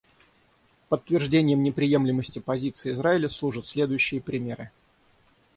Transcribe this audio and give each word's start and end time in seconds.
Подтверждением 0.89 1.61
неприемлемости 1.61 2.39
позиции 2.39 2.91
Израиля 2.91 3.29
служат 3.29 3.67
следующие 3.67 4.19
примеры. 4.19 4.71